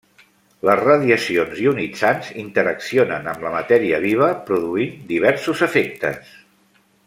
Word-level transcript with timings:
Les 0.67 0.79
radiacions 0.85 1.59
ionitzants 1.65 2.31
interaccionen 2.45 3.29
amb 3.35 3.45
la 3.49 3.53
matèria 3.59 4.01
viva, 4.09 4.31
produint 4.51 4.97
diversos 5.15 5.63
efectes. 5.71 6.35